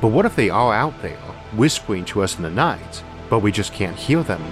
[0.00, 1.18] but what if they are out there,
[1.52, 4.42] whispering to us in the night, but we just can't hear them?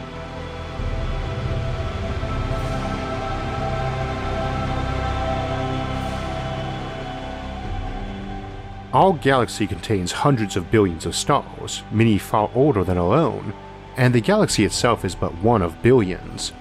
[8.93, 13.53] Our galaxy contains hundreds of billions of stars, many far older than our own,
[13.97, 16.53] and the galaxy itself is but one of billions.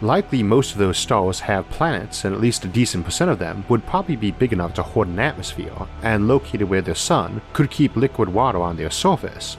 [0.00, 3.64] Likely most of those stars have planets, and at least a decent percent of them
[3.68, 7.68] would probably be big enough to hold an atmosphere, and located where their sun could
[7.68, 9.56] keep liquid water on their surface.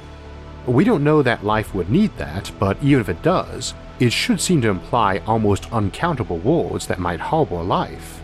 [0.65, 4.39] We don't know that life would need that, but even if it does, it should
[4.39, 8.21] seem to imply almost uncountable worlds that might harbor life.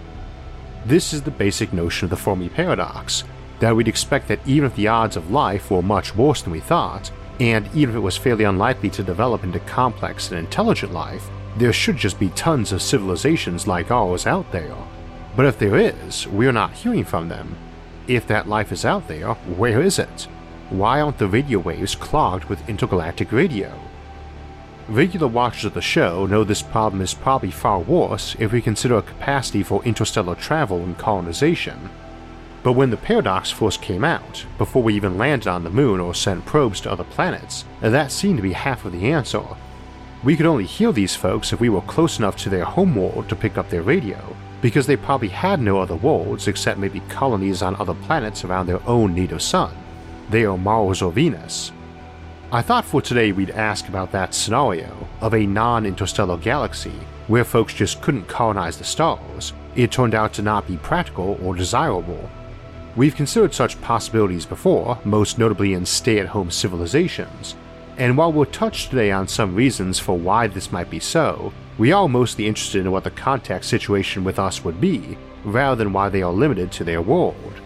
[0.86, 3.26] This is the basic notion of the Fermi paradox,
[3.60, 6.62] that we'd expect that even if the odds of life were much worse than we
[6.62, 11.30] thought, and even if it was fairly unlikely to develop into complex and intelligent life,
[11.58, 14.76] there should just be tons of civilizations like ours out there.
[15.36, 17.58] But if there is, we're not hearing from them.
[18.08, 20.28] If that life is out there, where is it?
[20.70, 23.80] Why aren't the radio waves clogged with intergalactic radio?
[24.88, 28.98] Regular watchers of the show know this problem is probably far worse if we consider
[28.98, 31.90] a capacity for interstellar travel and colonization.
[32.62, 36.14] But when the paradox first came out, before we even landed on the moon or
[36.14, 39.44] sent probes to other planets, that seemed to be half of the answer,
[40.26, 43.36] we could only hear these folks if we were close enough to their homeworld to
[43.36, 47.76] pick up their radio, because they probably had no other worlds except maybe colonies on
[47.76, 49.72] other planets around their own native sun.
[50.32, 51.72] They are Mars or Venus.
[52.52, 57.44] I thought for today we'd ask about that scenario of a non interstellar galaxy where
[57.44, 59.54] folks just couldn't colonize the stars.
[59.76, 62.30] It turned out to not be practical or desirable.
[62.96, 67.56] We've considered such possibilities before, most notably in stay at home civilizations,
[67.98, 71.92] and while we'll touch today on some reasons for why this might be so, we
[71.92, 76.10] are mostly interested in what the contact situation with us would be, rather than why
[76.10, 77.62] they are limited to their world.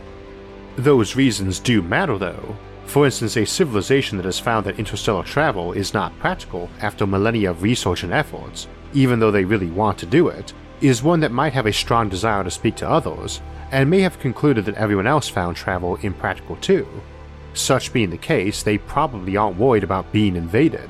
[0.76, 2.56] Those reasons do matter though.
[2.86, 7.52] For instance, a civilization that has found that interstellar travel is not practical after millennia
[7.52, 11.32] of research and efforts, even though they really want to do it, is one that
[11.32, 13.42] might have a strong desire to speak to others,
[13.72, 16.88] and may have concluded that everyone else found travel impractical too,
[17.54, 20.90] such being the case, they probably aren't worried about being invaded.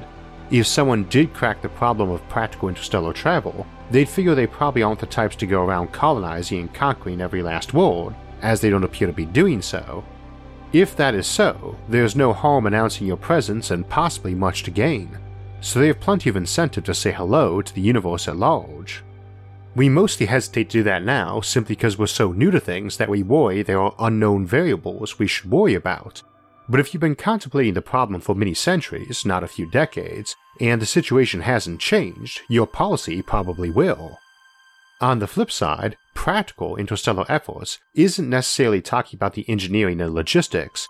[0.52, 5.00] If someone did crack the problem of practical interstellar travel, they'd figure they probably aren't
[5.00, 9.08] the types to go around colonizing and conquering every last world, as they don't appear
[9.08, 10.04] to be doing so.
[10.74, 15.18] If that is so, there's no harm announcing your presence and possibly much to gain,
[15.62, 19.04] so they have plenty of incentive to say hello to the universe at large.
[19.76, 23.10] We mostly hesitate to do that now simply because we're so new to things that
[23.10, 26.22] we worry there are unknown variables we should worry about,
[26.70, 30.80] but if you've been contemplating the problem for many centuries, not a few decades, and
[30.80, 34.20] the situation hasn't changed, your policy probably will.
[35.02, 40.88] On the flip side, practical interstellar efforts isn't necessarily talking about the engineering and logistics.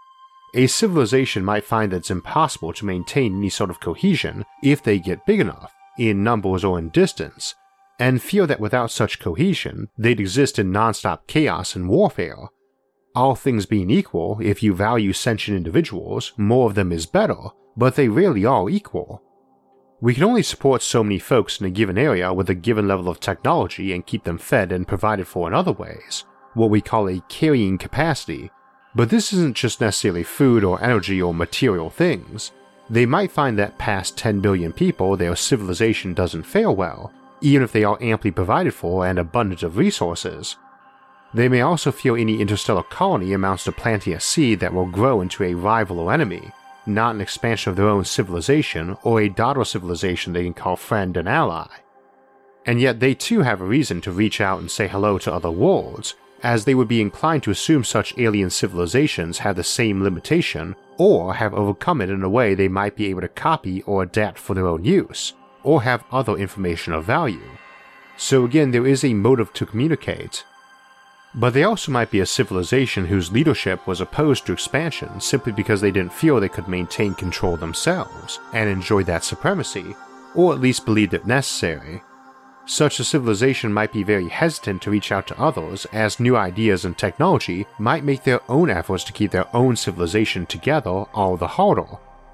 [0.54, 5.00] A civilization might find that it's impossible to maintain any sort of cohesion if they
[5.00, 7.56] get big enough, in numbers or in distance,
[8.00, 12.50] and feel that without such cohesion, they'd exist in non-stop chaos and warfare,
[13.16, 17.38] all things being equal, if you value sentient individuals, more of them is better,
[17.76, 19.24] but they rarely are equal.
[20.02, 23.10] We can only support so many folks in a given area with a given level
[23.10, 27.10] of technology and keep them fed and provided for in other ways, what we call
[27.10, 28.52] a carrying capacity.
[28.96, 32.52] But this isn't just necessarily food or energy or material things.
[32.90, 37.12] They might find that past 10 billion people their civilization doesn't fare well,
[37.42, 40.56] even if they are amply provided for and abundant of resources,
[41.34, 45.22] they may also feel any interstellar colony amounts to planting a seed that will grow
[45.22, 46.52] into a rival or enemy,
[46.86, 51.16] not an expansion of their own civilization or a daughter civilization they can call friend
[51.18, 51.68] and ally.
[52.66, 55.52] And yet they too have a reason to reach out and say hello to other
[55.52, 60.76] worlds, as they would be inclined to assume such alien civilizations have the same limitation
[60.98, 64.38] or have overcome it in a way they might be able to copy or adapt
[64.38, 65.34] for their own use,
[65.64, 67.50] or have other information of value.
[68.18, 70.44] So again, there is a motive to communicate,
[71.36, 75.80] but they also might be a civilization whose leadership was opposed to expansion simply because
[75.80, 79.96] they didn't feel they could maintain control themselves and enjoy that supremacy,
[80.36, 82.02] or at least believed it necessary.
[82.70, 86.86] such a civilization might be very hesitant to reach out to others as new ideas
[86.86, 91.48] and technology might make their own efforts to keep their own civilization together all the
[91.48, 91.88] harder,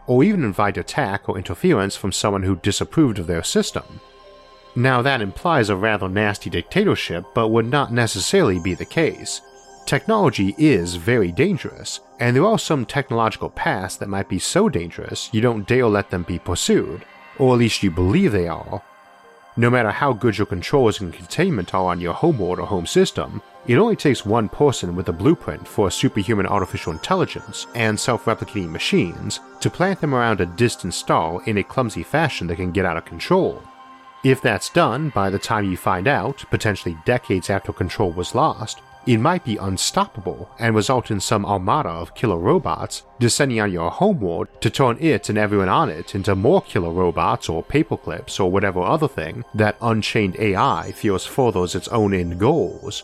[0.08, 4.02] or even invite attack or interference from someone who disapproved of their system.
[4.76, 9.42] Now, that implies a rather nasty dictatorship, but would not necessarily be the case.
[9.86, 15.30] Technology is very dangerous, and there are some technological paths that might be so dangerous
[15.32, 17.06] you don't dare let them be pursued,
[17.38, 18.82] or at least you believe they are.
[19.56, 23.42] No matter how good your controls and containment are on your homeworld or home system,
[23.68, 28.70] it only takes one person with a blueprint for superhuman artificial intelligence and self replicating
[28.70, 32.86] machines to plant them around a distant star in a clumsy fashion that can get
[32.86, 33.64] out of control.
[34.26, 38.82] If that's done by the time you find out, potentially decades after control was lost,
[39.06, 43.92] it might be unstoppable and result in some armada of killer robots descending on your
[43.92, 48.50] homeworld to turn it and everyone on it into more killer robots or paperclips or
[48.50, 53.04] whatever other thing that Unchained AI feels furthers its own end goals.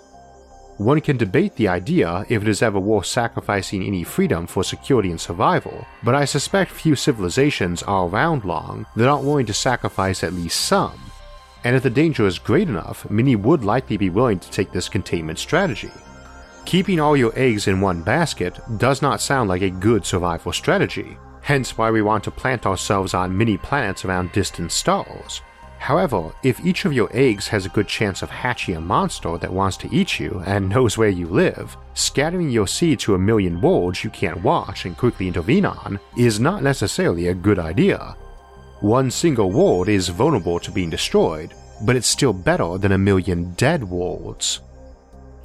[0.78, 5.12] One can debate the idea if it is ever worth sacrificing any freedom for security
[5.12, 10.24] and survival, but I suspect few civilizations are around long that aren't willing to sacrifice
[10.24, 11.11] at least some
[11.64, 14.90] and if the danger is great enough, many would likely be willing to take this
[14.90, 15.92] containment strategy.
[16.66, 21.18] Keeping all your eggs in one basket does not sound like a good survival strategy,
[21.42, 25.42] hence why we want to plant ourselves on many planets around distant stars.
[25.80, 29.52] However, if each of your eggs has a good chance of hatching a monster that
[29.52, 33.60] wants to eat you and knows where you live, scattering your seed to a million
[33.60, 38.16] worlds you can't watch and quickly intervene on is not necessarily a good idea,
[38.82, 43.54] one single world is vulnerable to being destroyed, but it's still better than a million
[43.54, 44.60] dead worlds.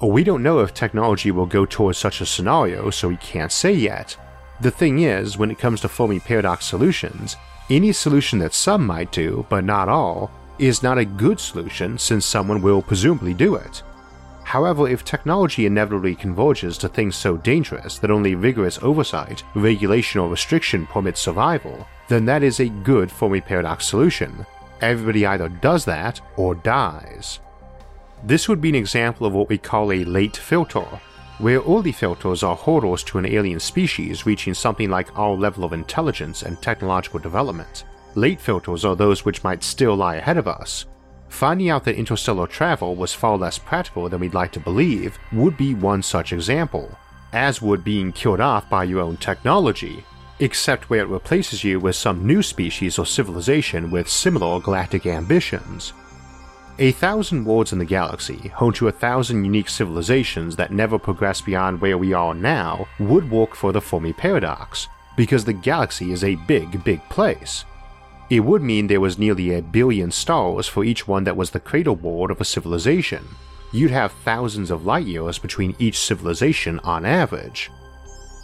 [0.01, 3.73] We don't know if technology will go towards such a scenario, so we can't say
[3.73, 4.17] yet.
[4.63, 7.37] The thing is, when it comes to Fermi Paradox solutions,
[7.69, 12.25] any solution that some might do, but not all, is not a good solution since
[12.25, 13.83] someone will presumably do it.
[14.45, 20.31] However, if technology inevitably converges to things so dangerous that only rigorous oversight, regulation, or
[20.31, 24.47] restriction permits survival, then that is a good Fermi paradox solution.
[24.81, 27.41] Everybody either does that or dies.
[28.23, 30.87] This would be an example of what we call a late filter,
[31.39, 35.73] where early filters are hurdles to an alien species reaching something like our level of
[35.73, 37.85] intelligence and technological development.
[38.15, 40.87] Late filters are those which might still lie ahead of us.
[41.29, 45.57] Finding out that interstellar travel was far less practical than we'd like to believe would
[45.57, 46.91] be one such example,
[47.33, 50.03] as would being killed off by your own technology,
[50.41, 55.93] except where it replaces you with some new species or civilization with similar galactic ambitions.
[56.79, 61.41] A thousand worlds in the galaxy, home to a thousand unique civilizations that never progress
[61.41, 64.87] beyond where we are now, would work for the Fermi paradox,
[65.17, 67.65] because the galaxy is a big, big place.
[68.29, 71.61] It would mean there was nearly a billion stars for each one that was the
[71.61, 73.25] cradle world of a civilization.
[73.73, 77.71] You'd have thousands of light years between each civilization on average,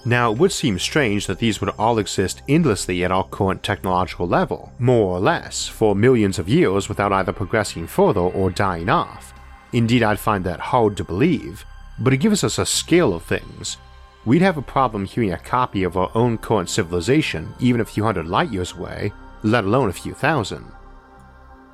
[0.05, 4.27] now, it would seem strange that these would all exist endlessly at our current technological
[4.27, 9.33] level, more or less, for millions of years without either progressing further or dying off.
[9.73, 11.65] Indeed, I'd find that hard to believe,
[12.01, 13.77] but it gives us a scale of things.
[14.25, 18.03] We'd have a problem hearing a copy of our own current civilization even a few
[18.03, 19.13] hundred light years away,
[19.45, 20.71] let alone a few thousand.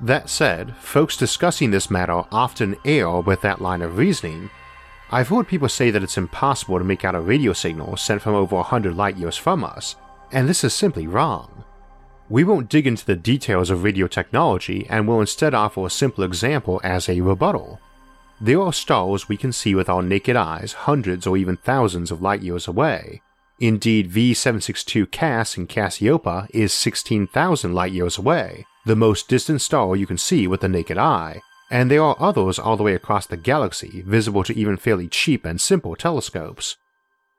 [0.01, 4.49] That said, folks discussing this matter often err with that line of reasoning
[5.11, 8.35] I've heard people say that it's impossible to make out a radio signal sent from
[8.35, 9.95] over 100 light years from us,
[10.31, 11.63] and this is simply wrong.
[12.29, 16.23] We won't dig into the details of radio technology and will instead offer a simple
[16.23, 17.79] example as a rebuttal.
[18.39, 22.21] There are stars we can see with our naked eyes hundreds or even thousands of
[22.21, 23.23] light years away.
[23.59, 30.05] Indeed, V762 Cass in Cassiopeia is 16,000 light years away, the most distant star you
[30.05, 33.37] can see with the naked eye, and there are others all the way across the
[33.37, 36.77] galaxy visible to even fairly cheap and simple telescopes.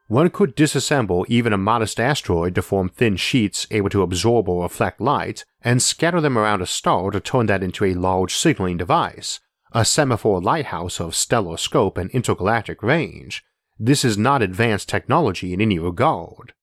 [0.08, 4.64] One could disassemble even a modest asteroid to form thin sheets able to absorb or
[4.64, 8.76] reflect light, and scatter them around a star to turn that into a large signaling
[8.76, 9.38] device,
[9.72, 13.44] a semaphore lighthouse of stellar scope and intergalactic range.
[13.78, 16.54] This is not advanced technology in any regard.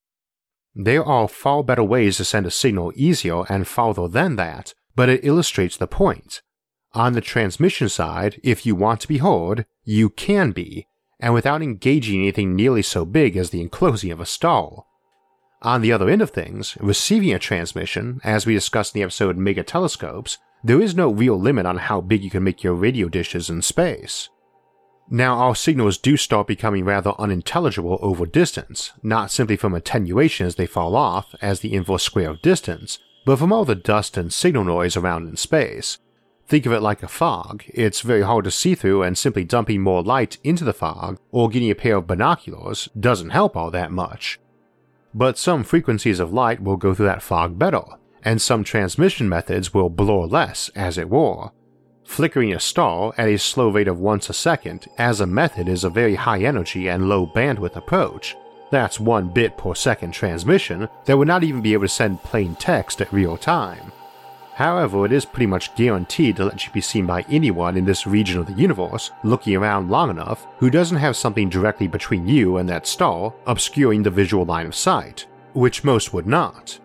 [0.74, 5.08] There are far better ways to send a signal easier and farther than that, but
[5.08, 6.42] it illustrates the point.
[6.98, 10.88] On the transmission side, if you want to be heard, you can be,
[11.20, 14.84] and without engaging anything nearly so big as the enclosing of a stall.
[15.62, 19.36] On the other end of things, receiving a transmission, as we discussed in the episode
[19.36, 23.08] Mega Telescopes, there is no real limit on how big you can make your radio
[23.08, 24.28] dishes in space.
[25.08, 30.56] Now, our signals do start becoming rather unintelligible over distance, not simply from attenuation as
[30.56, 34.32] they fall off as the inverse square of distance, but from all the dust and
[34.32, 35.98] signal noise around in space,
[36.48, 37.64] Think of it like a fog.
[37.68, 41.50] It's very hard to see through, and simply dumping more light into the fog or
[41.50, 44.40] getting a pair of binoculars doesn't help all that much.
[45.12, 47.82] But some frequencies of light will go through that fog better,
[48.24, 51.50] and some transmission methods will blur less, as it were.
[52.04, 55.84] Flickering a star at a slow rate of once a second as a method is
[55.84, 58.34] a very high energy and low bandwidth approach.
[58.70, 62.54] That's one bit per second transmission that would not even be able to send plain
[62.54, 63.92] text at real time.
[64.58, 68.08] However, it is pretty much guaranteed to let you be seen by anyone in this
[68.08, 72.56] region of the universe looking around long enough who doesn't have something directly between you
[72.56, 76.76] and that star obscuring the visual line of sight, which most would not.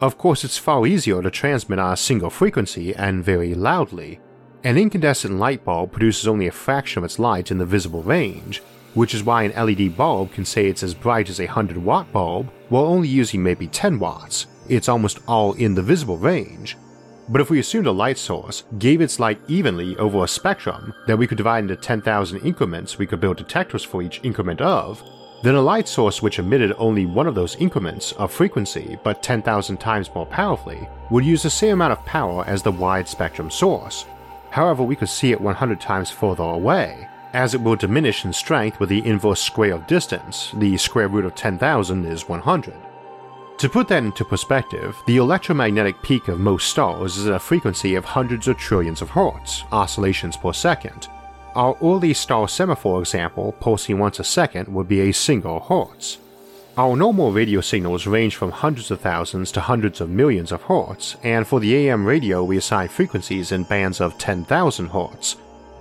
[0.00, 4.18] Of course, it's far easier to transmit on a single frequency and very loudly.
[4.64, 8.62] An incandescent light bulb produces only a fraction of its light in the visible range,
[8.94, 12.10] which is why an LED bulb can say it's as bright as a 100 watt
[12.14, 16.76] bulb while only using maybe 10 watts, it's almost all in the visible range.
[17.28, 21.18] But if we assumed a light source gave its light evenly over a spectrum that
[21.18, 25.02] we could divide into 10,000 increments we could build detectors for each increment of,
[25.42, 29.76] then a light source which emitted only one of those increments of frequency but 10,000
[29.78, 34.06] times more powerfully would use the same amount of power as the wide spectrum source.
[34.50, 38.80] However, we could see it 100 times further away, as it will diminish in strength
[38.80, 42.74] with the inverse square of distance, the square root of 10,000 is 100.
[43.58, 47.96] To put that into perspective, the electromagnetic peak of most stars is at a frequency
[47.96, 51.08] of hundreds of trillions of hertz, oscillations per second.
[51.56, 56.18] Our early star semaphore example, pulsing once a second, would be a single hertz.
[56.76, 61.16] Our normal radio signals range from hundreds of thousands to hundreds of millions of hertz,
[61.24, 65.34] and for the AM radio we assign frequencies in bands of 10,000 hertz,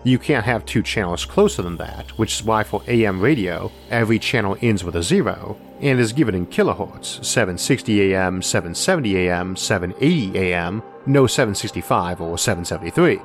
[0.04, 4.18] you can't have two channels closer than that, which is why for AM radio, every
[4.18, 10.40] channel ends with a zero, and is given in kilohertz 760 AM, 770 AM, 780
[10.40, 13.20] AM, no 765 or 773.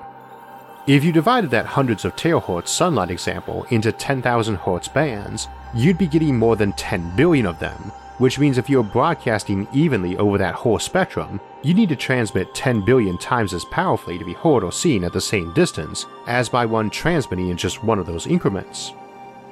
[0.87, 6.09] If you divided that hundreds of terahertz sunlight example into 10,000 hertz bands, you'd be
[6.09, 10.55] getting more than 10 billion of them, which means if you're broadcasting evenly over that
[10.55, 14.73] whole spectrum, you need to transmit 10 billion times as powerfully to be heard or
[14.73, 18.93] seen at the same distance as by one transmitting in just one of those increments.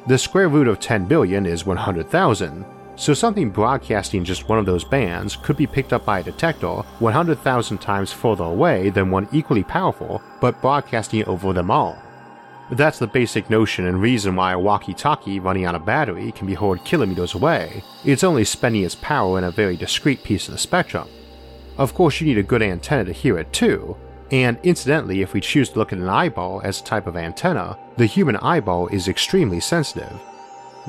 [0.08, 2.64] The square root of 10 billion is 100,000,
[3.00, 6.82] so something broadcasting just one of those bands could be picked up by a detector
[6.98, 11.98] 100,000 times further away than one equally powerful, but broadcasting over them all.
[12.70, 16.46] That's the basic notion and reason why a walkie talkie running on a battery can
[16.46, 17.82] be heard kilometers away.
[18.04, 21.08] It's only spending its power in a very discrete piece of the spectrum.
[21.78, 23.96] Of course, you need a good antenna to hear it too,
[24.30, 27.78] and incidentally, if we choose to look at an eyeball as a type of antenna,
[27.96, 30.20] the human eyeball is extremely sensitive.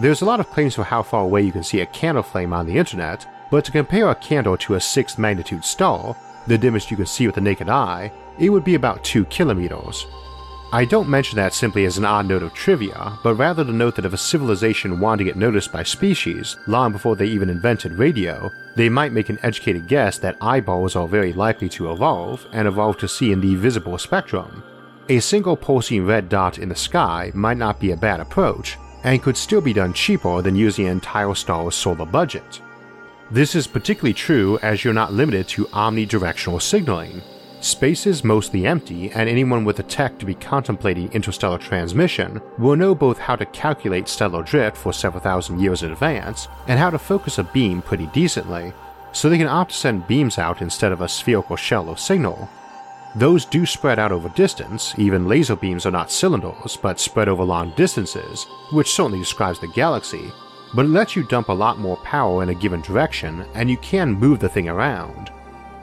[0.01, 2.53] There's a lot of claims for how far away you can see a candle flame
[2.53, 6.15] on the internet, but to compare a candle to a 6th magnitude star,
[6.47, 10.05] the dimmest you can see with the naked eye, it would be about 2 kilometers,
[10.73, 13.97] I don't mention that simply as an odd note of trivia, but rather to note
[13.97, 17.91] that if a civilization wanted to get noticed by species long before they even invented
[17.91, 22.69] radio, they might make an educated guess that eyeballs are very likely to evolve and
[22.69, 24.63] evolve to see in the visible spectrum.
[25.09, 29.21] A single pulsing red dot in the sky might not be a bad approach, and
[29.21, 32.61] could still be done cheaper than using an entire star's solar budget.
[33.29, 37.21] This is particularly true as you're not limited to omnidirectional signaling,
[37.61, 42.75] Space is mostly empty, and anyone with the tech to be contemplating interstellar transmission will
[42.75, 46.89] know both how to calculate stellar drift for several thousand years in advance and how
[46.89, 48.73] to focus a beam pretty decently,
[49.11, 52.49] so they can opt to send beams out instead of a spherical shell of signal.
[53.15, 57.43] Those do spread out over distance, even laser beams are not cylinders but spread over
[57.43, 60.31] long distances, which certainly describes the galaxy,
[60.73, 63.77] but it lets you dump a lot more power in a given direction and you
[63.77, 65.29] can move the thing around.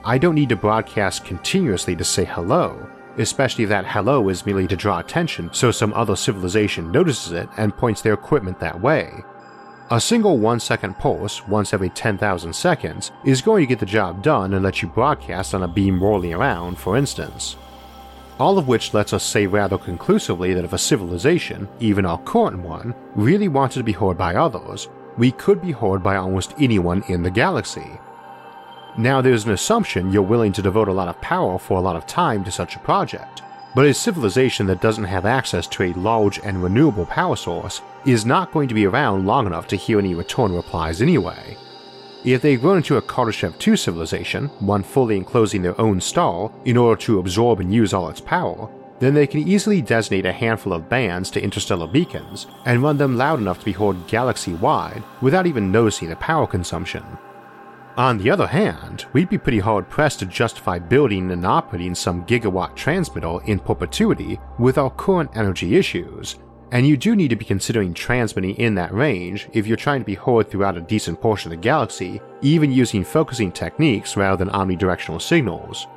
[0.05, 4.67] I don't need to broadcast continuously to say hello, especially if that hello is merely
[4.69, 9.23] to draw attention so some other civilization notices it and points their equipment that way.
[9.91, 14.23] A single 1 second pulse once every 10,000 seconds is going to get the job
[14.23, 17.57] done and let you broadcast on a beam rolling around, for instance.
[18.39, 22.59] All of which lets us say rather conclusively that if a civilization, even our current
[22.59, 27.03] one, really wanted to be heard by others, we could be heard by almost anyone
[27.09, 27.99] in the galaxy.
[28.99, 31.97] Now, there's an assumption you're willing to devote a lot of power for a lot
[31.97, 33.41] of time to such a project,
[33.75, 38.27] but a civilization that doesn't have access to a large and renewable power source is
[38.27, 41.57] not going to be around long enough to hear any return replies anyway.
[42.25, 46.77] If they grow into a Kardashev 2 civilization, one fully enclosing their own star in
[46.77, 50.73] order to absorb and use all its power, then they can easily designate a handful
[50.73, 55.03] of bands to interstellar beacons and run them loud enough to be heard galaxy wide
[55.21, 57.05] without even noticing the power consumption.
[57.99, 62.25] On the other hand, we'd be pretty hard pressed to justify building and operating some
[62.27, 66.37] gigawatt transmitter in perpetuity with our current energy issues,
[66.71, 70.07] and you do need to be considering transmitting in that range if you're trying to
[70.07, 74.55] be heard throughout a decent portion of the galaxy, even using focusing techniques rather than
[74.55, 75.89] omnidirectional signals.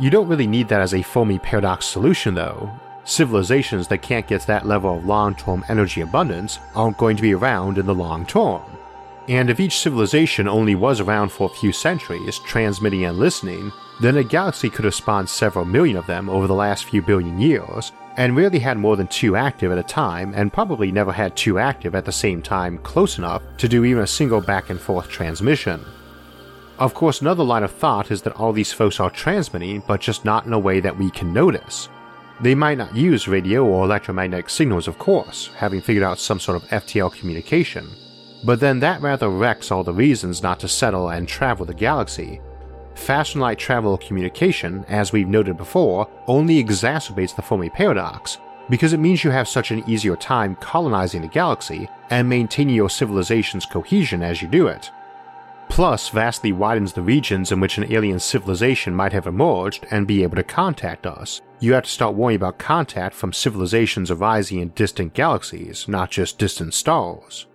[0.00, 2.72] You don't really need that as a Fermi paradox solution though.
[3.04, 7.34] Civilizations that can't get that level of long term energy abundance aren't going to be
[7.34, 8.62] around in the long term.
[9.28, 14.16] And if each civilization only was around for a few centuries, transmitting and listening, then
[14.16, 17.92] a galaxy could have spawned several million of them over the last few billion years,
[18.16, 21.58] and rarely had more than two active at a time, and probably never had two
[21.58, 25.08] active at the same time close enough to do even a single back and forth
[25.08, 25.84] transmission.
[26.78, 30.24] Of course, another line of thought is that all these folks are transmitting, but just
[30.24, 31.88] not in a way that we can notice.
[32.40, 36.60] They might not use radio or electromagnetic signals, of course, having figured out some sort
[36.60, 37.88] of FTL communication,
[38.44, 42.40] but then that rather wrecks all the reasons not to settle and travel the galaxy.
[42.94, 48.38] Fast light travel communication, as we've noted before, only exacerbates the Fermi paradox,
[48.70, 52.90] because it means you have such an easier time colonizing the galaxy and maintaining your
[52.90, 54.90] civilization's cohesion as you do it.
[55.68, 60.22] Plus, vastly widens the regions in which an alien civilization might have emerged and be
[60.22, 61.40] able to contact us.
[61.58, 66.38] You have to start worrying about contact from civilizations arising in distant galaxies, not just
[66.38, 67.46] distant stars.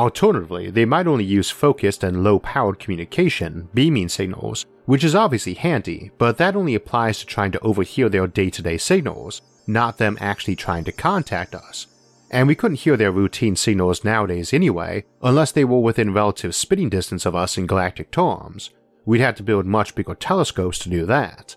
[0.00, 5.52] Alternatively, they might only use focused and low powered communication, beaming signals, which is obviously
[5.52, 9.98] handy, but that only applies to trying to overhear their day to day signals, not
[9.98, 11.86] them actually trying to contact us.
[12.30, 16.88] And we couldn't hear their routine signals nowadays anyway, unless they were within relative spitting
[16.88, 18.70] distance of us in galactic terms.
[19.04, 21.56] We'd have to build much bigger telescopes to do that.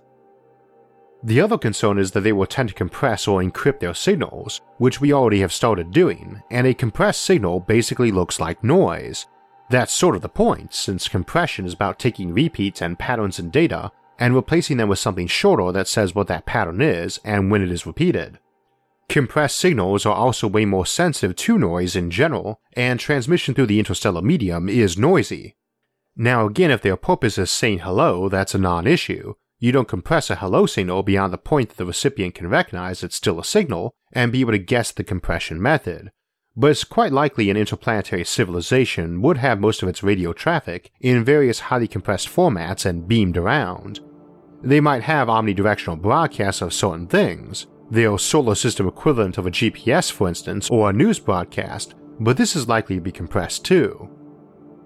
[1.25, 4.99] The other concern is that they will tend to compress or encrypt their signals, which
[4.99, 9.25] we already have started doing, and a compressed signal basically looks like noise.
[9.69, 13.91] That's sort of the point, since compression is about taking repeats and patterns in data
[14.19, 17.71] and replacing them with something shorter that says what that pattern is and when it
[17.71, 18.39] is repeated.
[19.07, 23.79] Compressed signals are also way more sensitive to noise in general, and transmission through the
[23.79, 25.55] interstellar medium is noisy.
[26.15, 30.29] Now, again, if their purpose is saying hello, that's a non issue, you don't compress
[30.29, 33.95] a hello signal beyond the point that the recipient can recognize it's still a signal
[34.11, 36.11] and be able to guess the compression method.
[36.53, 41.23] But it's quite likely an interplanetary civilization would have most of its radio traffic in
[41.23, 44.01] various highly compressed formats and beamed around.
[44.61, 50.11] They might have omnidirectional broadcasts of certain things, their solar system equivalent of a GPS,
[50.11, 54.09] for instance, or a news broadcast, but this is likely to be compressed too.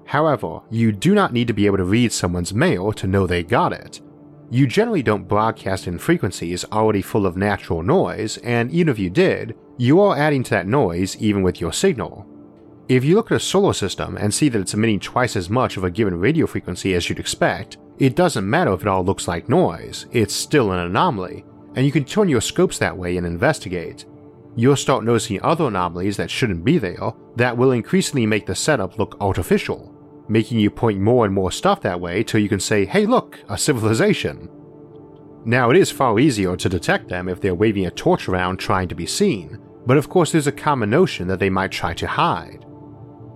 [0.05, 3.41] However, you do not need to be able to read someone's mail to know they
[3.41, 4.01] got it.
[4.49, 9.09] You generally don't broadcast in frequencies already full of natural noise, and even if you
[9.09, 12.25] did, you are adding to that noise even with your signal.
[12.87, 15.75] If you look at a solar system and see that it's emitting twice as much
[15.75, 19.27] of a given radio frequency as you'd expect, it doesn't matter if it all looks
[19.27, 21.43] like noise, it's still an anomaly,
[21.75, 24.05] and you can turn your scopes that way and investigate.
[24.55, 28.97] You'll start noticing other anomalies that shouldn't be there that will increasingly make the setup
[28.97, 29.93] look artificial,
[30.29, 33.39] making you point more and more stuff that way till you can say, hey look,
[33.49, 34.49] a civilization.
[35.45, 38.87] Now it is far easier to detect them if they're waving a torch around trying
[38.89, 42.07] to be seen, but of course there's a common notion that they might try to
[42.07, 42.65] hide.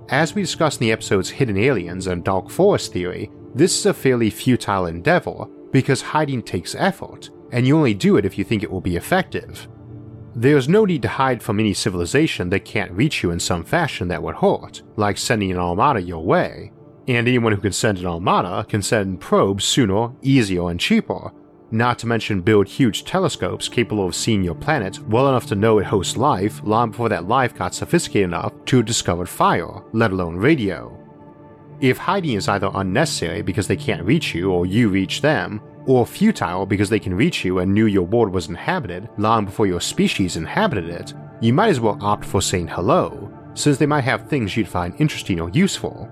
[0.09, 3.93] As we discussed in the episodes Hidden Aliens and Dark Forest Theory, this is a
[3.93, 8.61] fairly futile endeavor because hiding takes effort, and you only do it if you think
[8.61, 9.69] it will be effective.
[10.35, 14.09] There's no need to hide from any civilization that can't reach you in some fashion
[14.09, 16.71] that would hurt, like sending an armada your way,
[17.15, 21.31] and anyone who can send an armada can send probes sooner, easier, and cheaper,
[21.71, 25.79] not to mention build huge telescopes capable of seeing your planet well enough to know
[25.79, 30.11] it hosts life long before that life got sophisticated enough to have discovered fire, let
[30.11, 30.97] alone radio.
[31.79, 36.05] If hiding is either unnecessary because they can't reach you or you reach them, or
[36.05, 39.81] futile because they can reach you and knew your world was inhabited long before your
[39.81, 44.29] species inhabited it, you might as well opt for saying hello, since they might have
[44.29, 46.09] things you'd find interesting or useful.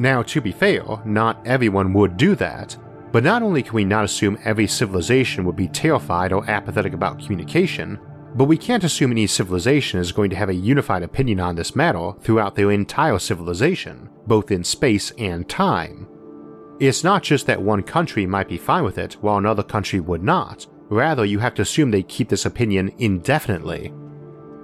[0.00, 2.74] Now, to be fair, not everyone would do that,
[3.12, 7.20] but not only can we not assume every civilization would be terrified or apathetic about
[7.20, 8.00] communication,
[8.34, 11.76] but we can't assume any civilization is going to have a unified opinion on this
[11.76, 16.08] matter throughout their entire civilization, both in space and time.
[16.78, 20.22] It's not just that one country might be fine with it while another country would
[20.22, 23.92] not, rather, you have to assume they keep this opinion indefinitely.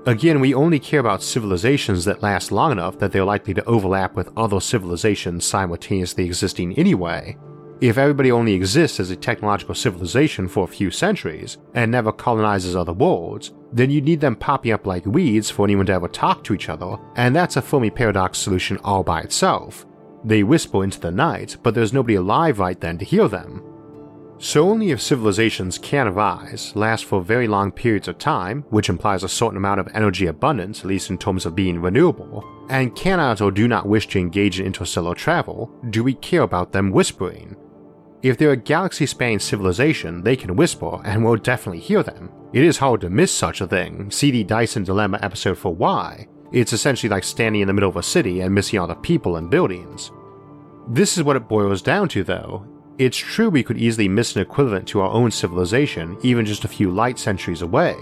[0.07, 4.14] Again, we only care about civilizations that last long enough that they're likely to overlap
[4.14, 7.37] with other civilizations simultaneously existing anyway.
[7.81, 12.77] If everybody only exists as a technological civilization for a few centuries and never colonizes
[12.77, 16.45] other worlds, then you'd need them popping up like weeds for anyone to ever talk
[16.45, 19.85] to each other, and that's a Fermi paradox solution all by itself.
[20.25, 23.61] They whisper into the night, but there's nobody alive right then to hear them.
[24.38, 29.22] So only if civilizations can arise, last for very long periods of time, which implies
[29.22, 33.40] a certain amount of energy abundance, at least in terms of being renewable, and cannot
[33.40, 37.57] or do not wish to engage in interstellar travel, do we care about them whispering.
[38.22, 42.31] If they're a galaxy spanning civilization, they can whisper and we'll definitely hear them.
[42.53, 44.11] It is hard to miss such a thing.
[44.11, 46.29] CD Dyson Dilemma episode for why.
[46.53, 49.37] It's essentially like standing in the middle of a city and missing all the people
[49.37, 50.11] and buildings.
[50.88, 52.66] This is what it boils down to, though.
[52.98, 56.68] It's true we could easily miss an equivalent to our own civilization, even just a
[56.68, 57.94] few light centuries away,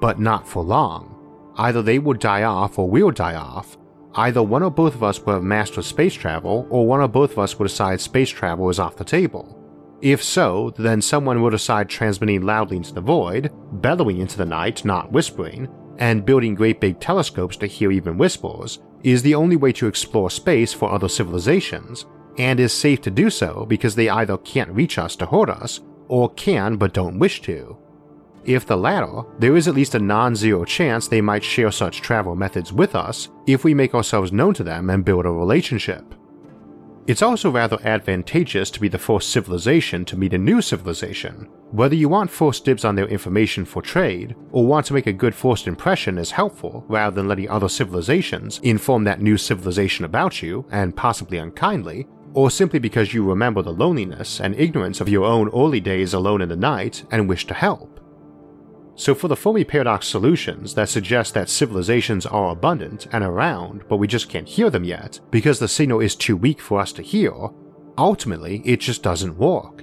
[0.00, 1.12] but not for long.
[1.56, 3.76] Either they will die off or we'll die off.
[4.14, 7.32] Either one or both of us will have mastered space travel, or one or both
[7.32, 9.60] of us will decide space travel is off the table.
[10.00, 13.50] If so, then someone will decide transmitting loudly into the void,
[13.82, 18.78] bellowing into the night, not whispering, and building great big telescopes to hear even whispers,
[19.02, 22.06] is the only way to explore space for other civilizations,
[22.38, 25.80] and is safe to do so because they either can't reach us to hurt us,
[26.08, 27.76] or can but don't wish to.
[28.44, 32.00] If the latter, there is at least a non zero chance they might share such
[32.00, 36.14] travel methods with us if we make ourselves known to them and build a relationship.
[37.08, 41.48] It's also rather advantageous to be the first civilization to meet a new civilization.
[41.70, 45.12] Whether you want first dibs on their information for trade, or want to make a
[45.12, 50.42] good first impression is helpful rather than letting other civilizations inform that new civilization about
[50.42, 55.24] you, and possibly unkindly, or simply because you remember the loneliness and ignorance of your
[55.24, 57.98] own early days alone in the night and wish to help.
[58.94, 63.96] So, for the Fermi Paradox solutions that suggest that civilizations are abundant and around, but
[63.96, 67.02] we just can't hear them yet because the signal is too weak for us to
[67.02, 67.32] hear,
[67.96, 69.82] ultimately it just doesn't work.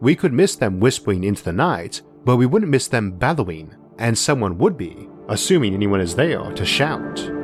[0.00, 4.16] We could miss them whispering into the night, but we wouldn't miss them bellowing, and
[4.16, 7.41] someone would be, assuming anyone is there to shout.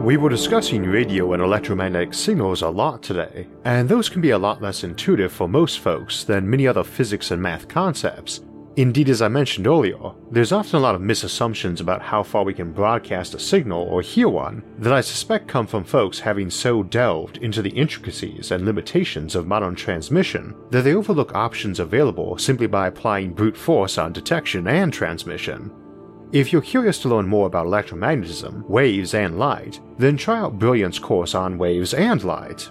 [0.00, 4.38] We were discussing radio and electromagnetic signals a lot today, and those can be a
[4.38, 8.40] lot less intuitive for most folks than many other physics and math concepts.
[8.76, 9.98] Indeed, as I mentioned earlier,
[10.30, 14.00] there's often a lot of misassumptions about how far we can broadcast a signal or
[14.00, 18.64] hear one that I suspect come from folks having so delved into the intricacies and
[18.64, 24.14] limitations of modern transmission that they overlook options available simply by applying brute force on
[24.14, 25.70] detection and transmission.
[26.32, 31.00] If you're curious to learn more about electromagnetism, waves, and light, then try out Brilliant's
[31.00, 32.70] course on waves and light.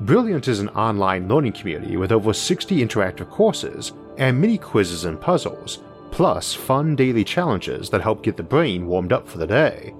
[0.00, 5.20] Brilliant is an online learning community with over 60 interactive courses and mini quizzes and
[5.20, 9.92] puzzles, plus fun daily challenges that help get the brain warmed up for the day.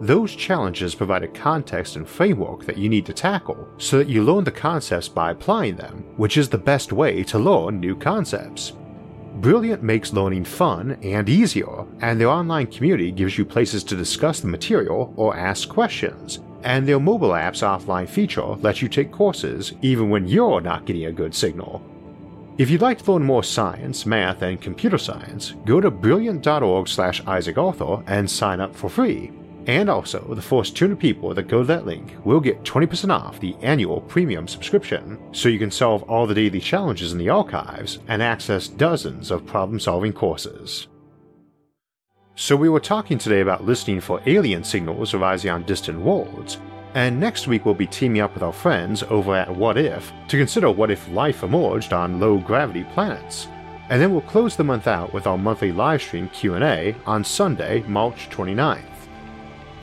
[0.00, 4.24] Those challenges provide a context and framework that you need to tackle so that you
[4.24, 8.72] learn the concepts by applying them, which is the best way to learn new concepts.
[9.36, 14.40] Brilliant makes learning fun and easier, and their online community gives you places to discuss
[14.40, 19.72] the material or ask questions, and their mobile app's offline feature lets you take courses
[19.82, 21.82] even when you're not getting a good signal.
[22.58, 27.26] If you'd like to learn more science, math, and computer science, go to brilliant.org slash
[27.26, 29.32] Isaac Arthur and sign up for free.
[29.66, 33.38] And also, the first 200 people that go to that link will get 20% off
[33.38, 38.00] the annual premium subscription, so you can solve all the daily challenges in the archives
[38.08, 40.88] and access dozens of problem solving courses.
[42.34, 46.58] So, we were talking today about listening for alien signals arising on distant worlds,
[46.94, 50.38] and next week we'll be teaming up with our friends over at What If to
[50.38, 53.48] consider what if life emerged on low gravity planets.
[53.88, 58.28] And then we'll close the month out with our monthly livestream Q&A on Sunday, March
[58.30, 58.91] 29th.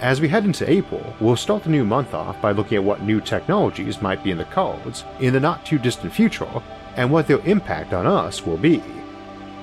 [0.01, 3.01] As we head into April, we'll start the new month off by looking at what
[3.01, 6.49] new technologies might be in the cards in the not too distant future
[6.95, 8.81] and what their impact on us will be.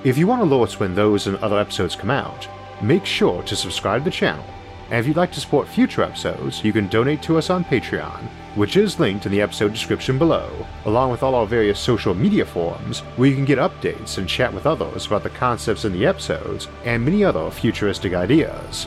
[0.04, 2.46] If you want to alert when those and other episodes come out,
[2.82, 4.44] make sure to subscribe to the channel,
[4.90, 8.28] and if you'd like to support future episodes, you can donate to us on Patreon,
[8.56, 10.50] which is linked in the episode description below,
[10.84, 14.52] along with all our various social media forums where you can get updates and chat
[14.52, 18.86] with others about the concepts in the episodes and many other futuristic ideas.